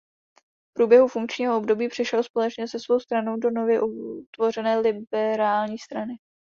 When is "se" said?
2.67-2.79